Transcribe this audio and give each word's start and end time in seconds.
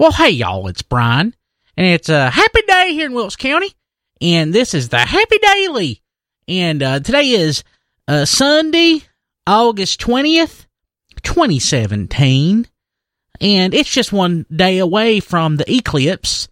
Well, 0.00 0.12
hey, 0.12 0.30
y'all, 0.30 0.66
it's 0.68 0.80
Brian, 0.80 1.34
and 1.76 1.86
it's 1.86 2.08
a 2.08 2.30
happy 2.30 2.62
day 2.66 2.94
here 2.94 3.04
in 3.04 3.12
Wilkes 3.12 3.36
County, 3.36 3.70
and 4.22 4.50
this 4.50 4.72
is 4.72 4.88
the 4.88 4.96
Happy 4.96 5.36
Daily. 5.36 6.00
And 6.48 6.82
uh, 6.82 7.00
today 7.00 7.28
is 7.32 7.64
uh, 8.08 8.24
Sunday, 8.24 9.02
August 9.46 10.00
20th, 10.00 10.64
2017, 11.22 12.66
and 13.42 13.74
it's 13.74 13.92
just 13.92 14.10
one 14.10 14.46
day 14.50 14.78
away 14.78 15.20
from 15.20 15.58
the 15.58 15.70
eclipse. 15.70 16.48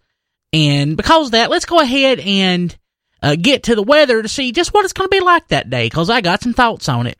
And 0.53 0.95
because 0.95 1.29
of 1.29 1.31
that, 1.31 1.49
let's 1.49 1.65
go 1.65 1.79
ahead 1.79 2.19
and 2.19 2.77
uh, 3.23 3.35
get 3.35 3.63
to 3.63 3.73
the 3.73 3.81
weather 3.81 4.21
to 4.21 4.29
see 4.29 4.51
just 4.51 4.75
what 4.75 4.83
it's 4.83 4.93
going 4.93 5.09
to 5.09 5.17
be 5.17 5.25
like 5.25 5.47
that 5.47 5.71
day, 5.71 5.87
because 5.87 6.11
I 6.11 6.21
got 6.21 6.43
some 6.43 6.53
thoughts 6.53 6.87
on 6.87 7.07
it. 7.07 7.17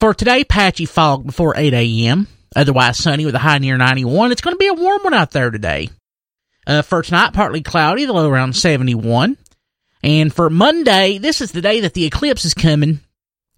For 0.00 0.12
today, 0.12 0.42
patchy 0.42 0.86
fog 0.86 1.24
before 1.24 1.56
8 1.56 1.72
a.m. 1.72 2.26
Otherwise 2.54 2.98
sunny 2.98 3.24
with 3.24 3.34
a 3.34 3.38
high 3.38 3.58
near 3.58 3.76
91. 3.76 4.32
It's 4.32 4.40
going 4.40 4.54
to 4.54 4.58
be 4.58 4.68
a 4.68 4.74
warm 4.74 5.02
one 5.02 5.14
out 5.14 5.30
there 5.30 5.50
today. 5.50 5.90
Uh, 6.66 6.82
for 6.82 7.02
tonight, 7.02 7.32
partly 7.32 7.62
cloudy, 7.62 8.04
the 8.04 8.12
low 8.12 8.28
around 8.28 8.54
71. 8.54 9.36
And 10.02 10.32
for 10.32 10.50
Monday, 10.50 11.18
this 11.18 11.40
is 11.40 11.52
the 11.52 11.62
day 11.62 11.80
that 11.80 11.94
the 11.94 12.04
eclipse 12.04 12.44
is 12.44 12.54
coming. 12.54 13.00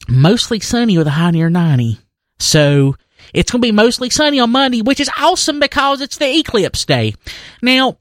Mostly 0.08 0.60
sunny 0.60 0.98
with 0.98 1.06
a 1.06 1.10
high 1.10 1.30
near 1.30 1.50
90. 1.50 1.98
So 2.38 2.96
it's 3.32 3.50
going 3.50 3.62
to 3.62 3.66
be 3.66 3.72
mostly 3.72 4.10
sunny 4.10 4.40
on 4.40 4.50
Monday, 4.50 4.82
which 4.82 5.00
is 5.00 5.10
awesome 5.18 5.60
because 5.60 6.00
it's 6.00 6.18
the 6.18 6.38
eclipse 6.38 6.84
day. 6.84 7.14
Now, 7.62 7.98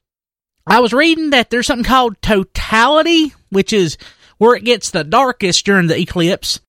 I 0.67 0.79
was 0.79 0.93
reading 0.93 1.31
that 1.31 1.49
there's 1.49 1.67
something 1.67 1.85
called 1.85 2.21
totality, 2.21 3.33
which 3.49 3.73
is 3.73 3.97
where 4.37 4.55
it 4.55 4.63
gets 4.63 4.89
the 4.91 5.03
darkest 5.03 5.65
during 5.65 5.87
the 5.87 5.99
eclipse. 5.99 6.59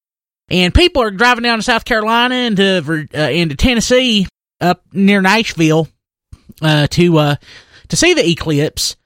And 0.49 0.75
people 0.75 1.03
are 1.03 1.11
driving 1.11 1.43
down 1.43 1.59
to 1.59 1.63
South 1.63 1.85
Carolina 1.85 2.35
into 2.35 3.09
uh, 3.15 3.19
into 3.19 3.57
Tennessee 3.57 4.27
up 4.61 4.83
near 4.93 5.23
Nashville 5.23 5.89
uh, 6.61 6.87
to 6.89 7.19
uh, 7.19 7.37
to 7.89 7.97
see 7.97 8.15
the 8.15 8.29
eclipse. 8.29 8.97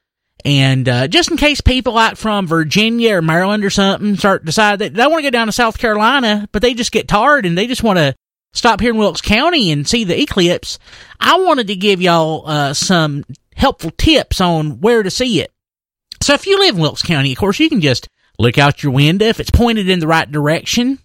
And 0.44 0.88
uh, 0.88 1.08
just 1.08 1.30
in 1.30 1.36
case 1.36 1.60
people 1.60 1.94
like 1.94 2.16
from 2.16 2.46
Virginia 2.46 3.16
or 3.16 3.22
Maryland 3.22 3.64
or 3.64 3.70
something 3.70 4.16
start 4.16 4.44
decide 4.44 4.78
that 4.78 4.94
they 4.94 5.06
want 5.06 5.18
to 5.18 5.22
go 5.22 5.30
down 5.30 5.48
to 5.48 5.52
South 5.52 5.78
Carolina, 5.78 6.48
but 6.52 6.62
they 6.62 6.74
just 6.74 6.92
get 6.92 7.08
tired 7.08 7.44
and 7.44 7.58
they 7.58 7.66
just 7.66 7.82
want 7.82 7.98
to 7.98 8.14
stop 8.52 8.80
here 8.80 8.92
in 8.92 8.98
Wilkes 8.98 9.20
County 9.20 9.70
and 9.70 9.86
see 9.86 10.04
the 10.04 10.20
eclipse, 10.20 10.78
I 11.20 11.38
wanted 11.40 11.66
to 11.66 11.76
give 11.76 12.00
y'all 12.00 12.48
uh, 12.48 12.72
some 12.72 13.24
helpful 13.54 13.90
tips 13.90 14.40
on 14.40 14.80
where 14.80 15.02
to 15.02 15.10
see 15.10 15.40
it. 15.40 15.52
So 16.22 16.34
if 16.34 16.46
you 16.46 16.58
live 16.58 16.76
in 16.76 16.80
Wilkes 16.80 17.02
County, 17.02 17.32
of 17.32 17.38
course, 17.38 17.60
you 17.60 17.68
can 17.68 17.80
just 17.80 18.08
look 18.38 18.58
out 18.58 18.82
your 18.82 18.92
window 18.92 19.26
if 19.26 19.40
it's 19.40 19.50
pointed 19.50 19.88
in 19.88 19.98
the 19.98 20.06
right 20.06 20.30
direction 20.30 20.98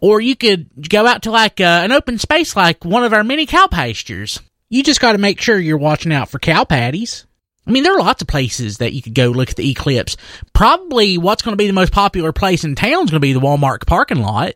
or 0.00 0.20
you 0.20 0.36
could 0.36 0.88
go 0.88 1.06
out 1.06 1.22
to 1.22 1.30
like 1.30 1.60
uh, 1.60 1.82
an 1.84 1.92
open 1.92 2.18
space 2.18 2.56
like 2.56 2.84
one 2.84 3.04
of 3.04 3.12
our 3.12 3.24
mini 3.24 3.46
cow 3.46 3.66
pastures. 3.66 4.40
You 4.68 4.82
just 4.82 5.00
got 5.00 5.12
to 5.12 5.18
make 5.18 5.40
sure 5.40 5.58
you're 5.58 5.78
watching 5.78 6.12
out 6.12 6.28
for 6.28 6.38
cow 6.38 6.64
patties. 6.64 7.26
I 7.66 7.72
mean, 7.72 7.82
there 7.82 7.94
are 7.94 8.00
lots 8.00 8.22
of 8.22 8.28
places 8.28 8.78
that 8.78 8.92
you 8.92 9.02
could 9.02 9.14
go 9.14 9.28
look 9.28 9.50
at 9.50 9.56
the 9.56 9.70
eclipse. 9.70 10.16
Probably 10.52 11.18
what's 11.18 11.42
going 11.42 11.52
to 11.52 11.62
be 11.62 11.66
the 11.66 11.72
most 11.72 11.92
popular 11.92 12.32
place 12.32 12.64
in 12.64 12.74
town 12.74 13.04
is 13.04 13.10
going 13.10 13.20
to 13.20 13.20
be 13.20 13.32
the 13.32 13.40
Walmart 13.40 13.86
parking 13.86 14.20
lot. 14.20 14.54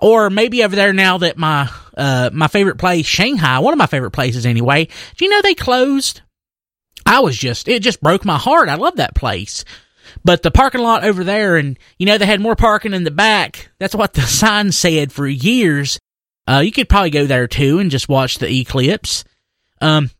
Or 0.00 0.30
maybe 0.30 0.64
over 0.64 0.74
there 0.74 0.92
now 0.92 1.18
that 1.18 1.36
my 1.36 1.70
uh, 1.96 2.30
my 2.32 2.48
favorite 2.48 2.78
place, 2.78 3.06
Shanghai, 3.06 3.60
one 3.60 3.72
of 3.72 3.78
my 3.78 3.86
favorite 3.86 4.10
places 4.10 4.44
anyway. 4.44 4.86
Do 5.16 5.24
you 5.24 5.30
know 5.30 5.42
they 5.42 5.54
closed? 5.54 6.22
I 7.04 7.20
was 7.20 7.36
just 7.36 7.68
it 7.68 7.82
just 7.82 8.00
broke 8.00 8.24
my 8.24 8.38
heart. 8.38 8.68
I 8.68 8.74
love 8.74 8.96
that 8.96 9.14
place. 9.14 9.64
But 10.26 10.42
the 10.42 10.50
parking 10.50 10.80
lot 10.80 11.04
over 11.04 11.22
there, 11.22 11.56
and 11.56 11.78
you 12.00 12.06
know, 12.06 12.18
they 12.18 12.26
had 12.26 12.40
more 12.40 12.56
parking 12.56 12.92
in 12.92 13.04
the 13.04 13.12
back. 13.12 13.70
That's 13.78 13.94
what 13.94 14.12
the 14.12 14.22
sign 14.22 14.72
said 14.72 15.12
for 15.12 15.24
years. 15.24 16.00
Uh, 16.48 16.62
you 16.64 16.72
could 16.72 16.88
probably 16.88 17.10
go 17.10 17.26
there 17.26 17.46
too 17.46 17.78
and 17.78 17.92
just 17.92 18.08
watch 18.08 18.38
the 18.38 18.52
eclipse. 18.52 19.22
Um, 19.80 20.10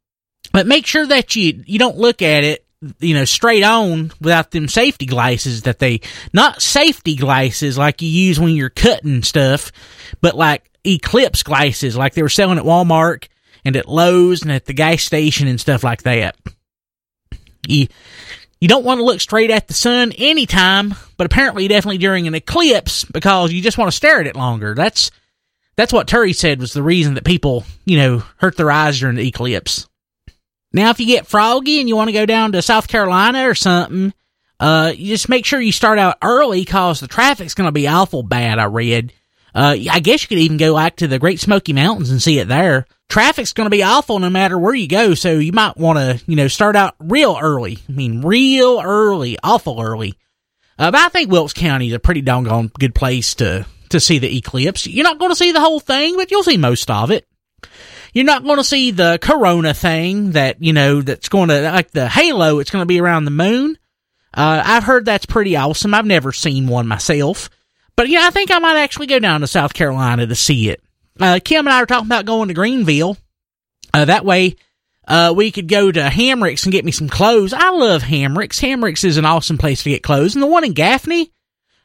but 0.52 0.68
make 0.68 0.86
sure 0.86 1.04
that 1.04 1.34
you, 1.34 1.64
you 1.66 1.80
don't 1.80 1.98
look 1.98 2.22
at 2.22 2.44
it, 2.44 2.64
you 3.00 3.14
know, 3.14 3.24
straight 3.24 3.64
on 3.64 4.12
without 4.20 4.52
them 4.52 4.68
safety 4.68 5.06
glasses 5.06 5.62
that 5.62 5.80
they, 5.80 6.02
not 6.32 6.62
safety 6.62 7.16
glasses 7.16 7.76
like 7.76 8.00
you 8.00 8.08
use 8.08 8.38
when 8.38 8.54
you're 8.54 8.70
cutting 8.70 9.24
stuff, 9.24 9.72
but 10.20 10.36
like 10.36 10.70
eclipse 10.84 11.42
glasses 11.42 11.96
like 11.96 12.14
they 12.14 12.22
were 12.22 12.28
selling 12.28 12.58
at 12.58 12.64
Walmart 12.64 13.26
and 13.64 13.74
at 13.74 13.88
Lowe's 13.88 14.42
and 14.42 14.52
at 14.52 14.66
the 14.66 14.72
gas 14.72 15.02
station 15.02 15.48
and 15.48 15.60
stuff 15.60 15.82
like 15.82 16.04
that. 16.04 16.36
You, 17.66 17.88
you 18.66 18.68
don't 18.68 18.84
want 18.84 18.98
to 18.98 19.04
look 19.04 19.20
straight 19.20 19.52
at 19.52 19.68
the 19.68 19.74
sun 19.74 20.10
anytime, 20.18 20.92
but 21.16 21.24
apparently 21.24 21.68
definitely 21.68 21.98
during 21.98 22.26
an 22.26 22.34
eclipse 22.34 23.04
because 23.04 23.52
you 23.52 23.62
just 23.62 23.78
want 23.78 23.92
to 23.92 23.96
stare 23.96 24.18
at 24.18 24.26
it 24.26 24.34
longer. 24.34 24.74
That's 24.74 25.12
that's 25.76 25.92
what 25.92 26.08
Turry 26.08 26.34
said 26.34 26.58
was 26.58 26.72
the 26.72 26.82
reason 26.82 27.14
that 27.14 27.24
people, 27.24 27.64
you 27.84 27.96
know, 27.96 28.24
hurt 28.38 28.56
their 28.56 28.72
eyes 28.72 28.98
during 28.98 29.14
the 29.14 29.28
eclipse. 29.28 29.86
Now, 30.72 30.90
if 30.90 30.98
you 30.98 31.06
get 31.06 31.28
froggy 31.28 31.78
and 31.78 31.88
you 31.88 31.94
want 31.94 32.08
to 32.08 32.12
go 32.12 32.26
down 32.26 32.50
to 32.52 32.60
South 32.60 32.88
Carolina 32.88 33.48
or 33.48 33.54
something, 33.54 34.12
uh, 34.58 34.92
you 34.96 35.14
just 35.14 35.28
make 35.28 35.46
sure 35.46 35.60
you 35.60 35.70
start 35.70 36.00
out 36.00 36.16
early 36.20 36.62
because 36.62 36.98
the 36.98 37.06
traffic's 37.06 37.54
going 37.54 37.68
to 37.68 37.72
be 37.72 37.86
awful 37.86 38.24
bad. 38.24 38.58
I 38.58 38.64
read. 38.64 39.12
Uh, 39.56 39.76
I 39.90 40.00
guess 40.00 40.22
you 40.22 40.28
could 40.28 40.38
even 40.38 40.58
go 40.58 40.76
back 40.76 40.96
to 40.96 41.08
the 41.08 41.18
Great 41.18 41.40
Smoky 41.40 41.72
Mountains 41.72 42.10
and 42.10 42.22
see 42.22 42.38
it 42.38 42.46
there 42.46 42.86
traffic's 43.08 43.52
going 43.52 43.66
to 43.66 43.70
be 43.70 43.82
awful 43.82 44.18
no 44.18 44.30
matter 44.30 44.58
where 44.58 44.74
you 44.74 44.88
go. 44.88 45.14
So 45.14 45.32
you 45.32 45.52
might 45.52 45.76
want 45.76 45.98
to, 45.98 46.24
you 46.26 46.36
know, 46.36 46.48
start 46.48 46.76
out 46.76 46.94
real 46.98 47.38
early. 47.40 47.78
I 47.88 47.92
mean, 47.92 48.22
real 48.22 48.80
early, 48.82 49.38
awful 49.42 49.80
early. 49.80 50.14
Uh, 50.78 50.90
but 50.90 51.00
I 51.00 51.08
think 51.08 51.30
Wilkes 51.30 51.54
County 51.54 51.88
is 51.88 51.94
a 51.94 51.98
pretty 51.98 52.20
doggone 52.20 52.70
good 52.78 52.94
place 52.94 53.34
to, 53.36 53.66
to 53.90 54.00
see 54.00 54.18
the 54.18 54.36
eclipse. 54.36 54.86
You're 54.86 55.04
not 55.04 55.18
going 55.18 55.30
to 55.30 55.36
see 55.36 55.52
the 55.52 55.60
whole 55.60 55.80
thing, 55.80 56.16
but 56.16 56.30
you'll 56.30 56.42
see 56.42 56.58
most 56.58 56.90
of 56.90 57.10
it. 57.10 57.26
You're 58.12 58.24
not 58.24 58.44
going 58.44 58.58
to 58.58 58.64
see 58.64 58.90
the 58.90 59.18
corona 59.20 59.74
thing 59.74 60.32
that, 60.32 60.62
you 60.62 60.72
know, 60.72 61.02
that's 61.02 61.28
going 61.28 61.48
to, 61.48 61.62
like 61.62 61.90
the 61.90 62.08
halo, 62.08 62.58
it's 62.58 62.70
going 62.70 62.82
to 62.82 62.86
be 62.86 63.00
around 63.00 63.24
the 63.24 63.30
moon. 63.30 63.78
Uh, 64.32 64.62
I've 64.64 64.84
heard 64.84 65.06
that's 65.06 65.26
pretty 65.26 65.56
awesome. 65.56 65.94
I've 65.94 66.06
never 66.06 66.32
seen 66.32 66.66
one 66.66 66.86
myself. 66.86 67.48
But, 67.96 68.08
yeah, 68.08 68.24
I 68.24 68.30
think 68.30 68.50
I 68.50 68.58
might 68.58 68.76
actually 68.76 69.06
go 69.06 69.18
down 69.18 69.40
to 69.40 69.46
South 69.46 69.74
Carolina 69.74 70.26
to 70.26 70.34
see 70.34 70.68
it 70.68 70.82
uh, 71.20 71.40
Kim 71.42 71.66
and 71.66 71.74
I 71.74 71.80
were 71.80 71.86
talking 71.86 72.06
about 72.06 72.26
going 72.26 72.48
to 72.48 72.54
Greenville. 72.54 73.16
Uh, 73.92 74.04
that 74.04 74.24
way, 74.24 74.56
uh, 75.08 75.32
we 75.36 75.50
could 75.50 75.68
go 75.68 75.90
to 75.90 76.00
Hamricks 76.00 76.64
and 76.64 76.72
get 76.72 76.84
me 76.84 76.92
some 76.92 77.08
clothes. 77.08 77.52
I 77.52 77.70
love 77.70 78.02
Hamricks. 78.02 78.60
Hamricks 78.60 79.04
is 79.04 79.16
an 79.16 79.24
awesome 79.24 79.58
place 79.58 79.82
to 79.82 79.90
get 79.90 80.02
clothes. 80.02 80.34
And 80.34 80.42
the 80.42 80.48
one 80.48 80.64
in 80.64 80.72
Gaffney, 80.72 81.32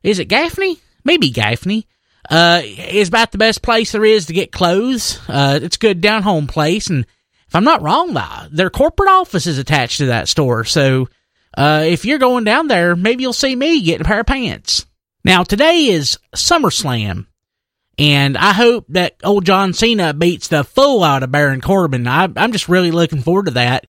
is 0.04 0.20
it 0.20 0.26
Gaffney? 0.26 0.78
Maybe 1.04 1.30
Gaffney. 1.30 1.88
Uh, 2.30 2.62
is 2.64 3.10
about 3.10 3.32
the 3.32 3.38
best 3.38 3.62
place 3.62 3.92
there 3.92 4.06
is 4.06 4.28
to 4.28 4.34
get 4.34 4.52
clothes. 4.52 5.20
Uh, 5.28 5.60
it's 5.62 5.76
a 5.76 5.80
good 5.80 6.02
down 6.02 6.22
home 6.22 6.48
place. 6.48 6.88
And 6.88 7.06
if 7.48 7.56
I'm 7.56 7.64
not 7.64 7.82
wrong, 7.82 8.14
though, 8.14 8.48
their 8.52 8.70
corporate 8.70 9.10
office 9.10 9.48
is 9.48 9.58
attached 9.58 9.98
to 9.98 10.08
that 10.08 10.30
store. 10.30 10.64
So, 10.64 11.10
uh, 11.58 11.84
if 11.86 12.06
you're 12.06 12.20
going 12.20 12.44
down 12.44 12.68
there, 12.68 12.96
maybe 12.96 13.24
you'll 13.24 13.34
see 13.34 13.56
me 13.56 13.82
getting 13.82 14.06
a 14.06 14.08
pair 14.08 14.22
of 14.22 14.28
pants. 14.28 14.86
Now, 15.24 15.44
today 15.44 15.88
is 15.88 16.18
SummerSlam. 16.36 17.28
And 17.98 18.38
I 18.38 18.54
hope 18.54 18.86
that 18.90 19.16
old 19.24 19.46
John 19.46 19.74
Cena 19.74 20.14
beats 20.14 20.48
the 20.48 20.64
fool 20.64 21.04
out 21.04 21.24
of 21.24 21.32
Baron 21.32 21.62
Corbin. 21.62 22.08
I, 22.08 22.30
am 22.36 22.52
just 22.52 22.70
really 22.70 22.92
looking 22.92 23.22
forward 23.22 23.46
to 23.46 23.52
that. 23.52 23.86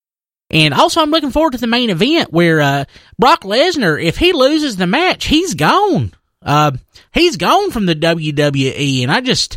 And 0.50 0.74
also, 0.74 1.00
I'm 1.00 1.10
looking 1.10 1.30
forward 1.30 1.52
to 1.52 1.58
the 1.58 1.66
main 1.66 1.88
event 1.88 2.30
where 2.30 2.60
uh, 2.60 2.84
Brock 3.18 3.42
Lesnar, 3.44 4.02
if 4.02 4.18
he 4.18 4.34
loses 4.34 4.76
the 4.76 4.86
match, 4.86 5.24
he's 5.24 5.54
gone. 5.54 6.12
Uh, 6.42 6.72
he's 7.14 7.38
gone 7.38 7.70
from 7.70 7.86
the 7.86 7.94
WWE, 7.94 9.02
and 9.02 9.10
I 9.10 9.22
just, 9.22 9.56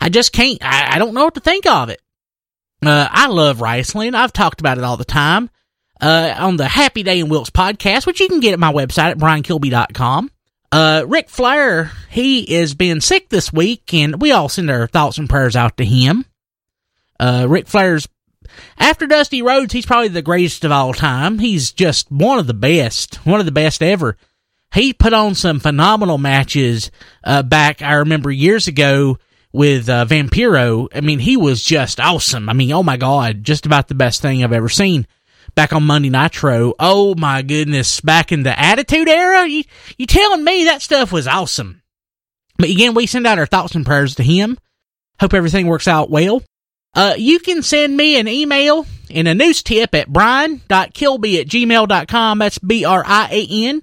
I 0.00 0.10
just 0.10 0.32
can't. 0.32 0.58
I, 0.60 0.96
I 0.96 0.98
don't 0.98 1.14
know 1.14 1.24
what 1.24 1.34
to 1.34 1.40
think 1.40 1.64
of 1.64 1.88
it. 1.88 2.02
Uh, 2.84 3.08
I 3.10 3.28
love 3.28 3.62
wrestling. 3.62 4.14
I've 4.14 4.34
talked 4.34 4.60
about 4.60 4.76
it 4.76 4.84
all 4.84 4.98
the 4.98 5.04
time. 5.06 5.48
Uh, 5.98 6.34
on 6.36 6.56
the 6.56 6.68
Happy 6.68 7.02
Day 7.02 7.20
in 7.20 7.30
Wilkes 7.30 7.48
podcast, 7.48 8.04
which 8.04 8.20
you 8.20 8.28
can 8.28 8.40
get 8.40 8.52
at 8.52 8.58
my 8.58 8.72
website 8.72 9.12
at 9.12 9.18
briankilby.com. 9.18 10.30
Uh, 10.74 11.04
Ric 11.06 11.28
Flair, 11.28 11.92
he 12.10 12.40
is 12.52 12.74
being 12.74 13.00
sick 13.00 13.28
this 13.28 13.52
week, 13.52 13.94
and 13.94 14.20
we 14.20 14.32
all 14.32 14.48
send 14.48 14.68
our 14.68 14.88
thoughts 14.88 15.18
and 15.18 15.30
prayers 15.30 15.54
out 15.54 15.76
to 15.76 15.84
him. 15.84 16.24
Uh, 17.20 17.46
Ric 17.48 17.68
Flair's, 17.68 18.08
after 18.76 19.06
Dusty 19.06 19.40
Rhodes, 19.40 19.72
he's 19.72 19.86
probably 19.86 20.08
the 20.08 20.20
greatest 20.20 20.64
of 20.64 20.72
all 20.72 20.92
time. 20.92 21.38
He's 21.38 21.70
just 21.70 22.10
one 22.10 22.40
of 22.40 22.48
the 22.48 22.54
best, 22.54 23.24
one 23.24 23.38
of 23.38 23.46
the 23.46 23.52
best 23.52 23.84
ever. 23.84 24.16
He 24.74 24.92
put 24.92 25.12
on 25.12 25.36
some 25.36 25.60
phenomenal 25.60 26.18
matches, 26.18 26.90
uh, 27.22 27.44
back, 27.44 27.80
I 27.80 27.92
remember 27.92 28.32
years 28.32 28.66
ago 28.66 29.18
with, 29.52 29.88
uh, 29.88 30.06
Vampiro. 30.06 30.88
I 30.92 31.02
mean, 31.02 31.20
he 31.20 31.36
was 31.36 31.62
just 31.62 32.00
awesome. 32.00 32.48
I 32.48 32.52
mean, 32.52 32.72
oh 32.72 32.82
my 32.82 32.96
God, 32.96 33.44
just 33.44 33.64
about 33.64 33.86
the 33.86 33.94
best 33.94 34.22
thing 34.22 34.42
I've 34.42 34.52
ever 34.52 34.68
seen 34.68 35.06
back 35.54 35.72
on 35.72 35.84
Monday 35.84 36.10
Nitro. 36.10 36.74
Oh 36.78 37.14
my 37.14 37.42
goodness, 37.42 38.00
back 38.00 38.32
in 38.32 38.42
the 38.42 38.58
Attitude 38.58 39.08
Era, 39.08 39.46
you 39.46 39.64
you 39.98 40.06
telling 40.06 40.44
me 40.44 40.64
that 40.64 40.82
stuff 40.82 41.12
was 41.12 41.26
awesome? 41.26 41.82
But 42.56 42.70
again, 42.70 42.94
we 42.94 43.06
send 43.06 43.26
out 43.26 43.38
our 43.38 43.46
thoughts 43.46 43.74
and 43.74 43.84
prayers 43.84 44.14
to 44.16 44.22
him. 44.22 44.58
Hope 45.20 45.34
everything 45.34 45.66
works 45.66 45.88
out 45.88 46.10
well. 46.10 46.42
Uh, 46.94 47.14
you 47.16 47.40
can 47.40 47.62
send 47.62 47.96
me 47.96 48.18
an 48.18 48.28
email 48.28 48.86
and 49.10 49.26
a 49.26 49.34
news 49.34 49.62
tip 49.62 49.94
at 49.94 50.12
brian.kilby 50.12 51.40
at 51.40 51.48
gmail.com. 51.48 52.38
That's 52.38 52.58
B-R-I-A-N 52.58 53.82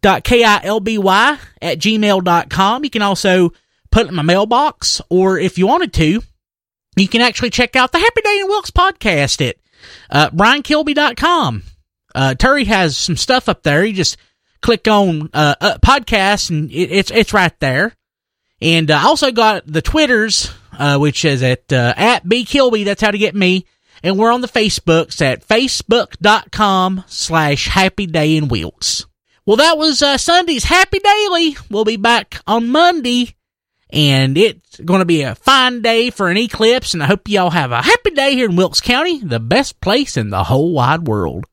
dot 0.00 0.24
K-I-L-B-Y 0.24 1.38
at 1.60 1.78
gmail.com. 1.78 2.84
You 2.84 2.90
can 2.90 3.02
also 3.02 3.50
put 3.90 4.06
it 4.06 4.08
in 4.08 4.14
my 4.14 4.22
mailbox, 4.22 5.02
or 5.10 5.38
if 5.38 5.58
you 5.58 5.66
wanted 5.66 5.92
to, 5.94 6.22
you 6.96 7.08
can 7.08 7.20
actually 7.20 7.50
check 7.50 7.76
out 7.76 7.92
the 7.92 7.98
Happy 7.98 8.22
Day 8.22 8.40
in 8.40 8.48
Wilkes 8.48 8.70
podcast 8.70 9.46
at 9.46 9.56
Uh, 10.10 10.30
BrianKilby.com. 10.30 11.62
Uh, 12.14 12.34
Terry 12.34 12.64
has 12.64 12.96
some 12.96 13.16
stuff 13.16 13.48
up 13.48 13.62
there. 13.62 13.84
You 13.84 13.92
just 13.92 14.16
click 14.62 14.88
on 14.88 15.28
uh, 15.34 15.54
uh 15.60 15.78
podcasts 15.78 16.50
and 16.50 16.70
it, 16.70 16.90
it's 16.90 17.10
it's 17.10 17.34
right 17.34 17.52
there. 17.60 17.94
And 18.60 18.90
I 18.90 19.02
uh, 19.02 19.08
also 19.08 19.30
got 19.30 19.66
the 19.66 19.82
Twitters, 19.82 20.50
uh, 20.78 20.98
which 20.98 21.24
is 21.24 21.42
at 21.42 21.72
uh, 21.72 21.92
at 21.96 22.26
B 22.26 22.44
Kilby. 22.44 22.84
That's 22.84 23.02
how 23.02 23.10
to 23.10 23.18
get 23.18 23.34
me. 23.34 23.66
And 24.02 24.18
we're 24.18 24.32
on 24.32 24.40
the 24.40 24.48
Facebooks 24.48 25.20
at 25.20 25.46
facebook.com 25.46 27.04
slash 27.06 27.68
happy 27.68 28.06
day 28.06 28.36
in 28.36 28.48
Wilkes. 28.48 29.06
Well, 29.46 29.56
that 29.56 29.78
was 29.78 30.02
uh, 30.02 30.18
Sunday's 30.18 30.64
Happy 30.64 30.98
Daily. 30.98 31.56
We'll 31.70 31.84
be 31.84 31.96
back 31.96 32.40
on 32.46 32.68
Monday. 32.68 33.35
And 33.90 34.36
it's 34.36 34.80
going 34.80 34.98
to 34.98 35.06
be 35.06 35.22
a 35.22 35.34
fine 35.34 35.80
day 35.82 36.10
for 36.10 36.28
an 36.28 36.36
eclipse. 36.36 36.94
And 36.94 37.02
I 37.02 37.06
hope 37.06 37.28
y'all 37.28 37.50
have 37.50 37.72
a 37.72 37.82
happy 37.82 38.10
day 38.10 38.34
here 38.34 38.48
in 38.48 38.56
Wilkes 38.56 38.80
County, 38.80 39.20
the 39.22 39.40
best 39.40 39.80
place 39.80 40.16
in 40.16 40.30
the 40.30 40.44
whole 40.44 40.72
wide 40.72 41.06
world. 41.06 41.46